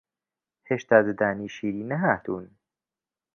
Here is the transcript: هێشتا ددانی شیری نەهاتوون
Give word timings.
هێشتا 0.69 0.97
ددانی 1.07 1.47
شیری 1.55 1.87
نەهاتوون 1.91 2.47